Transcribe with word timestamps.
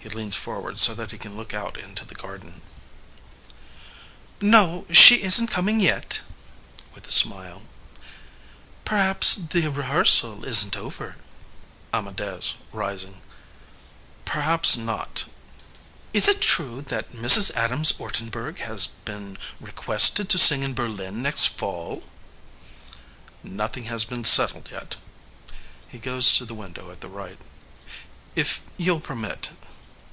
(He 0.00 0.08
leans 0.08 0.36
forward 0.36 0.78
so 0.78 0.94
that 0.94 1.10
he 1.10 1.18
can 1.18 1.36
look 1.36 1.52
out 1.52 1.76
into 1.76 2.04
the 2.04 2.14
garden) 2.14 2.62
FREDERIQUE 4.38 4.48
No, 4.48 4.86
she 4.92 5.22
isn't 5.22 5.48
coming 5.50 5.80
yet. 5.80 6.20
(With 6.94 7.04
a 7.08 7.10
smile) 7.10 7.62
Perhaps 8.84 9.34
the 9.34 9.66
rehearsal 9.66 10.44
isn't 10.44 10.76
over. 10.76 11.16
AMADEUS 11.92 12.54
(rising) 12.72 13.20
Perhaps 14.24 14.76
not. 14.76 15.24
FREDERIQUE 15.26 16.14
Is 16.14 16.28
it 16.28 16.40
true 16.40 16.80
that 16.82 17.10
Mrs. 17.10 17.50
Adams 17.56 17.92
Ortenburg 17.98 18.60
has 18.60 18.86
been 18.86 19.36
requested 19.60 20.28
to 20.30 20.38
sing 20.38 20.62
in 20.62 20.74
Berlin 20.74 21.22
next 21.22 21.46
Fall? 21.46 22.04
AMADEUS 23.42 23.56
Nothing 23.56 23.84
has 23.86 24.04
been 24.04 24.22
settled 24.24 24.70
yet. 24.70 24.94
(He 25.88 25.98
goes 25.98 26.34
to 26.34 26.44
the 26.44 26.54
window 26.54 26.92
at 26.92 27.00
the 27.00 27.10
right) 27.10 27.38
If 28.36 28.60
you'll 28.78 29.00
permit.... 29.00 29.50